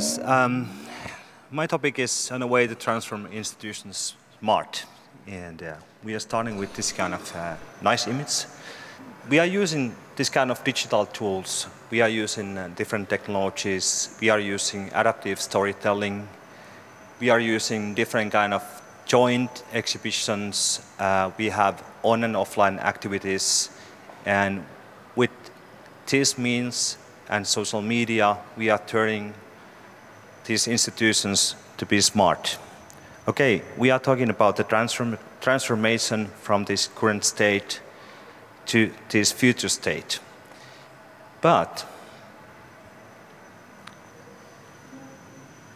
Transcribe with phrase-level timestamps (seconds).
[0.00, 0.66] Yes, um,
[1.50, 4.86] my topic is on a way to transform institutions smart.
[5.26, 8.46] And uh, we are starting with this kind of uh, nice image.
[9.28, 11.66] We are using this kind of digital tools.
[11.90, 14.16] We are using uh, different technologies.
[14.22, 16.26] We are using adaptive storytelling.
[17.20, 18.62] We are using different kind of
[19.04, 20.80] joint exhibitions.
[20.98, 23.68] Uh, we have on and offline activities.
[24.24, 24.64] And
[25.14, 25.30] with
[26.06, 26.96] this means
[27.28, 29.34] and social media, we are turning
[30.50, 32.58] these institutions to be smart.
[33.28, 37.80] Okay, we are talking about the transform transformation from this current state
[38.66, 40.18] to this future state.
[41.40, 41.86] But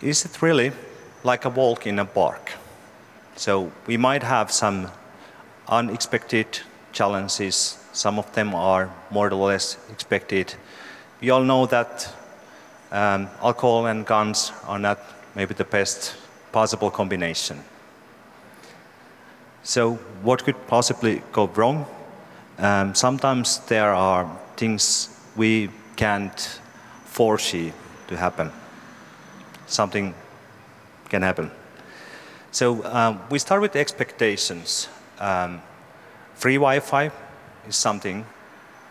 [0.03, 0.73] is it really
[1.23, 2.55] like a walk in a park?
[3.37, 4.91] So we might have some
[5.69, 6.47] unexpected
[6.93, 7.79] challenges.
[7.93, 10.57] Some of them are more or less expected.
[11.21, 12.13] We all know that
[12.93, 14.99] um, alcohol and guns are not
[15.35, 16.15] maybe the best
[16.53, 17.61] possible combination.
[19.63, 21.87] So what could possibly go wrong?
[22.59, 26.61] Um, sometimes there are things we can't
[27.07, 27.73] foresee
[28.09, 28.53] to happen.
[29.67, 30.15] Something
[31.09, 31.51] can happen.
[32.51, 34.89] So um, we start with expectations.
[35.19, 35.63] Um,
[36.35, 37.11] free Wi-Fi
[37.67, 38.27] is something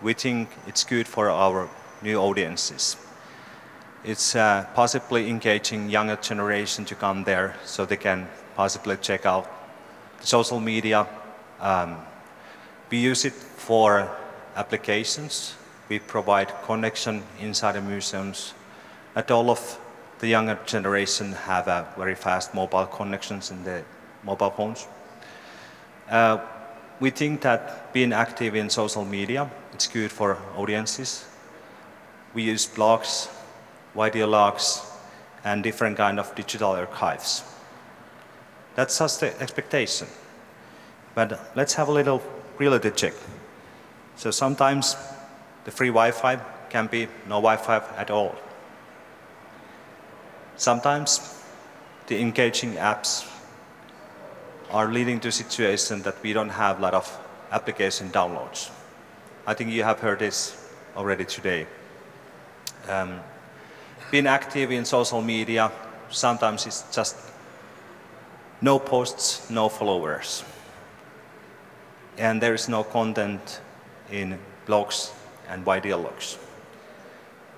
[0.02, 1.70] we think it's good for our
[2.02, 2.98] new audiences.
[4.06, 9.50] It's uh, possibly engaging younger generation to come there so they can possibly check out
[10.20, 11.08] the social media.
[11.62, 11.96] Um,
[12.90, 14.10] we use it for
[14.58, 15.56] applications.
[15.88, 18.54] We provide connection inside the museums.
[19.16, 19.80] Not all of
[20.20, 23.86] the younger generation have a very fast mobile connections in their
[24.24, 24.86] mobile phones.
[26.10, 26.40] Uh,
[27.00, 31.26] we think that being active in social media, it's good for audiences.
[32.34, 33.30] We use blogs,
[33.96, 34.90] videologs,
[35.44, 37.44] and different kind of digital archives.
[38.76, 40.08] That's just the expectation.
[41.16, 42.22] But let's have a little
[42.58, 43.14] reality check.
[44.16, 44.96] So sometimes
[45.66, 46.38] the free Wi-Fi
[46.70, 48.36] can be no Wi-Fi at all.
[50.56, 51.42] Sometimes
[52.08, 53.30] the engaging apps
[54.72, 57.20] are leading to a situation that we don't have a lot of
[57.52, 58.72] application downloads.
[59.46, 61.68] I think you have heard this already today.
[62.88, 63.20] Um,
[64.14, 65.72] being active in social media,
[66.12, 67.16] sometimes it's just
[68.62, 70.44] no posts, no followers.
[72.20, 73.60] And there is no content
[74.12, 74.38] in
[74.68, 75.12] blogs
[75.50, 76.38] and videologs.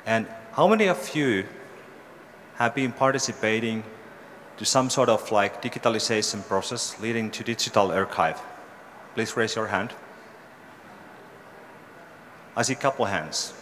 [0.05, 1.43] And how many of you
[2.55, 3.83] have been participating
[4.55, 8.39] to some sort of like digitalization process leading to digital archive?
[9.13, 9.91] Please raise your hand.
[12.55, 13.53] I see a couple hands.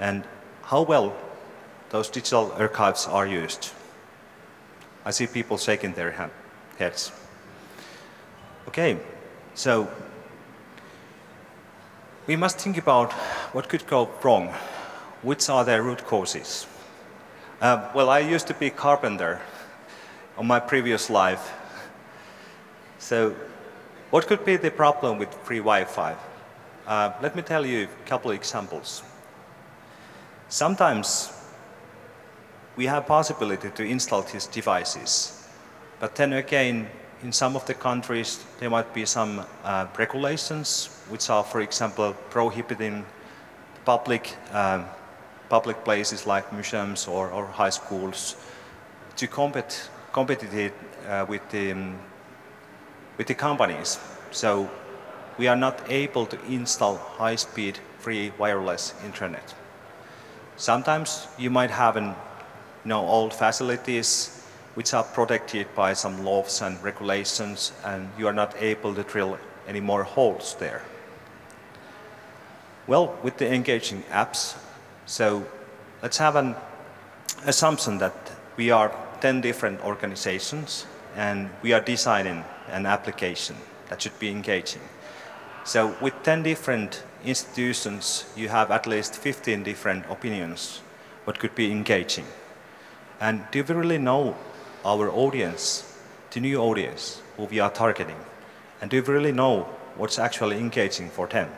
[0.00, 0.24] And
[0.62, 1.14] how well
[1.92, 3.70] those digital archives are used.
[5.04, 6.30] I see people shaking their
[6.78, 7.12] heads.
[8.66, 8.98] Okay,
[9.54, 9.86] so
[12.26, 13.12] we must think about
[13.52, 14.54] what could go wrong.
[15.20, 16.66] Which are the root causes?
[17.60, 19.40] Uh, well, I used to be a carpenter
[20.38, 21.52] on my previous life.
[22.98, 23.36] So
[24.10, 26.16] what could be the problem with free Wi-Fi?
[26.86, 29.02] Uh, let me tell you a couple of examples.
[30.48, 31.32] Sometimes
[32.76, 35.46] we have possibility to install these devices.
[36.00, 36.88] But then again,
[37.22, 42.14] in some of the countries, there might be some uh, regulations which are, for example,
[42.30, 43.04] prohibiting
[43.84, 44.86] public, um,
[45.48, 48.36] public places like museums or, or high schools
[49.16, 50.72] to compete, compete
[51.08, 51.98] uh, with, the, um,
[53.18, 53.98] with the companies.
[54.30, 54.68] So
[55.38, 59.54] we are not able to install high-speed free wireless internet.
[60.56, 62.14] Sometimes you might have an
[62.84, 64.42] you know, old facilities
[64.74, 69.38] which are protected by some laws and regulations and you are not able to drill
[69.68, 70.82] any more holes there.
[72.86, 74.56] Well, with the engaging apps,
[75.06, 75.46] so
[76.02, 76.56] let's have an
[77.46, 78.14] assumption that
[78.56, 80.86] we are 10 different organizations
[81.16, 83.56] and we are designing an application
[83.88, 84.82] that should be engaging.
[85.64, 90.80] So with 10 different institutions, you have at least 15 different opinions
[91.24, 92.26] what could be engaging.
[93.22, 94.34] And do we really know
[94.84, 95.96] our audience,
[96.32, 98.16] the new audience who we are targeting?
[98.80, 101.48] And do we really know what's actually engaging for them?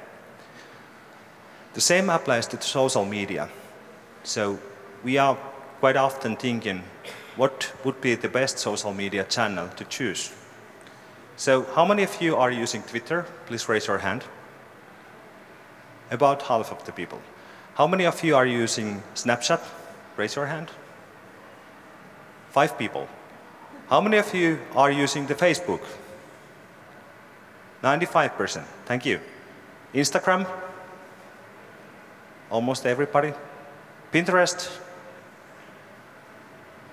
[1.73, 3.49] The same applies to social media.
[4.25, 4.59] So
[5.03, 5.37] we are
[5.81, 6.83] quite often thinking
[7.37, 10.35] what would be the best social media channel to choose.
[11.37, 13.25] So how many of you are using Twitter?
[13.47, 14.23] Please raise your hand.
[16.11, 17.23] About half of the people.
[17.77, 19.63] How many of you are using Snapchat?
[20.19, 20.69] Raise your hand.
[22.55, 23.09] Five people.
[23.91, 25.81] How many of you are using the Facebook?
[27.83, 28.62] 95%.
[28.87, 29.19] Thank you.
[29.93, 30.47] Instagram?
[32.49, 33.33] Almost everybody.
[34.12, 34.71] Pinterest?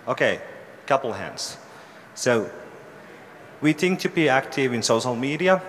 [0.07, 0.41] Okay,
[0.87, 1.57] couple hands.
[2.15, 2.49] So
[3.61, 5.61] we think to be active in social media,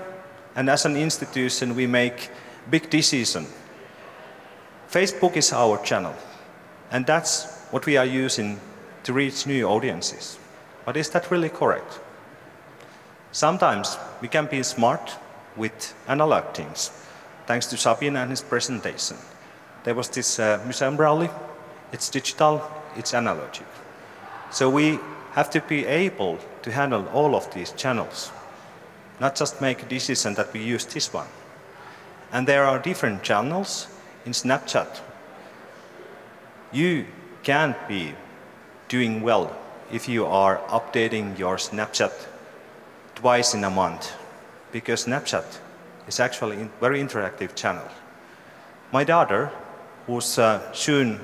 [0.57, 2.31] and as an institution, we make
[2.71, 3.45] big decision.
[4.91, 6.15] Facebook is our channel,
[6.91, 8.59] and that's what we are using
[9.05, 10.39] to reach new audiences.
[10.85, 12.01] But is that really correct?
[13.33, 15.17] Sometimes we can be smart
[15.57, 16.91] with analog things,
[17.47, 19.17] thanks to Sabine and his presentation.
[19.85, 21.31] There was this uh, museum rally,
[21.93, 22.63] it's digital,
[22.97, 23.67] it's analogic.
[24.51, 24.99] So we
[25.33, 28.31] have to be able to handle all of these channels,
[29.19, 31.29] not just make a decision that we use this one.
[32.33, 33.89] And there are different channels
[34.25, 35.01] in Snapchat.
[36.73, 37.07] You
[37.43, 38.15] can't be
[38.93, 39.51] doing well
[39.91, 42.13] if you are updating your Snapchat
[43.15, 44.13] twice in a month,
[44.71, 45.47] because Snapchat
[46.07, 47.89] is actually a very interactive channel.
[48.93, 49.51] My daughter,
[50.07, 51.21] who's uh, soon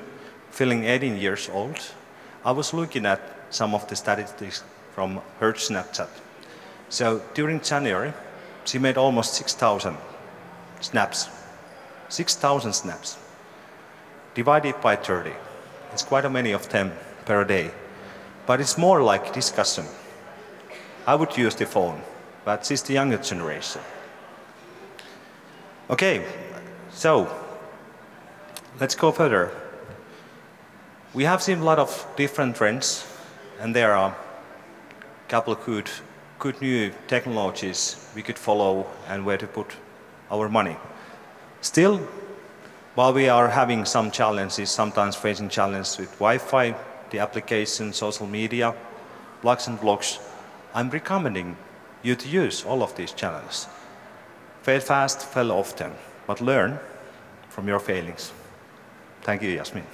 [0.49, 1.79] feeling 18 years old,
[2.43, 3.21] I was looking at
[3.51, 4.63] some of the statistics
[4.95, 6.09] from her Snapchat.
[6.89, 8.13] So during January,
[8.65, 9.95] she made almost 6,000
[10.81, 11.29] snaps.
[12.09, 13.17] 6,000 snaps.
[14.33, 15.33] Divided by 30.
[15.93, 16.91] It's quite a many of them
[17.29, 17.69] per day
[18.49, 19.85] but it's more like discussion.
[21.05, 22.01] I would use the phone,
[22.45, 23.79] but it's the younger generation.
[25.87, 26.25] Okay,
[26.89, 27.29] so
[28.79, 29.51] let's go further.
[31.13, 33.05] We have seen a lot of different trends,
[33.59, 35.87] and there are a couple of good,
[36.39, 39.75] good new technologies we could follow and where to put
[40.31, 40.77] our money.
[41.61, 41.99] Still,
[42.95, 46.75] while we are having some challenges, sometimes facing challenges with Wi-Fi,
[47.11, 48.75] the application, social media,
[49.41, 50.19] blogs and blogs,
[50.73, 51.57] I'm recommending
[52.03, 53.67] you to use all of these channels.
[54.61, 55.91] Fail fast, fail often,
[56.27, 56.79] but learn
[57.49, 58.31] from your failings.
[59.21, 59.85] Thank you, Yasmin.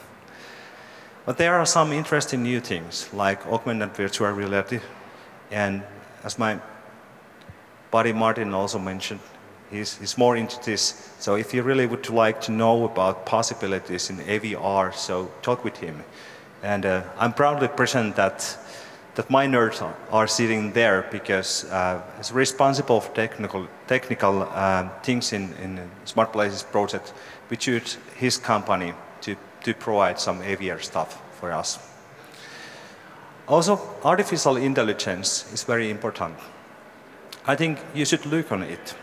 [1.25, 4.79] But there are some interesting new things like augmented virtual reality,
[5.51, 5.81] and
[6.23, 6.59] as my
[7.89, 9.19] buddy Martin also mentioned,
[9.71, 11.11] he's, he's more into this.
[11.19, 15.77] So if you really would like to know about possibilities in AVR, so talk with
[15.77, 16.03] him.
[16.63, 18.57] And uh, I'm proudly present that,
[19.15, 19.81] that my nerds
[20.11, 26.31] are, sitting there because uh, he's responsible for technical, technical uh, things in, in Smart
[26.31, 27.13] Places project,
[27.49, 31.79] which used his company to, to provide some AVR stuff for us.
[33.47, 36.35] Also, artificial intelligence is very important.
[37.45, 38.95] I think you should look on it.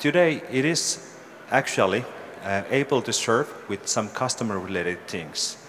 [0.00, 1.16] Today, it is
[1.50, 2.04] actually
[2.44, 5.63] uh, able to serve with some customer-related things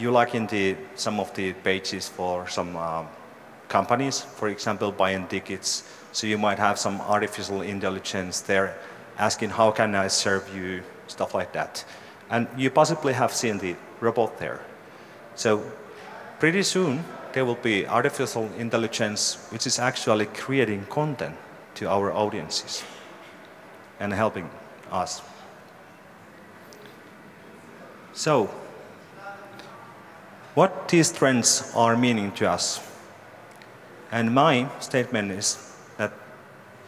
[0.00, 3.06] you like in the, some of the pages for some um,
[3.68, 5.84] companies, for example, buying tickets.
[6.12, 8.76] So you might have some artificial intelligence there
[9.18, 11.84] asking, how can I serve you, stuff like that.
[12.30, 14.60] And you possibly have seen the robot there.
[15.34, 15.62] So
[16.38, 21.36] pretty soon, there will be artificial intelligence which is actually creating content
[21.76, 22.82] to our audiences
[24.00, 24.50] and helping
[24.90, 25.22] us.
[28.12, 28.50] So
[30.54, 32.80] what these trends are meaning to us.
[34.12, 35.58] And my statement is
[35.96, 36.12] that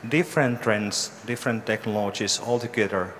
[0.08, 3.14] different trends, different technologies altogether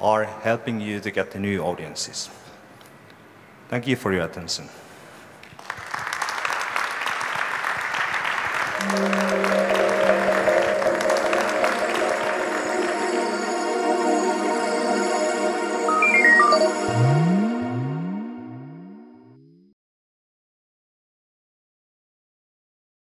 [0.00, 2.28] are helping you to get the new audiences.
[3.68, 4.68] Thank you for your attention.
[8.78, 9.17] Mm.